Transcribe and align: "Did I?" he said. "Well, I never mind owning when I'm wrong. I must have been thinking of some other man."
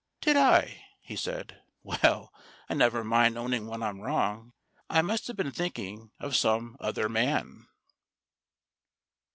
"Did 0.19 0.35
I?" 0.35 0.87
he 1.01 1.15
said. 1.15 1.61
"Well, 1.83 2.33
I 2.67 2.73
never 2.73 3.03
mind 3.03 3.37
owning 3.37 3.67
when 3.67 3.83
I'm 3.83 4.01
wrong. 4.01 4.53
I 4.89 5.03
must 5.03 5.27
have 5.27 5.37
been 5.37 5.51
thinking 5.51 6.09
of 6.19 6.35
some 6.35 6.75
other 6.79 7.07
man." 7.07 7.67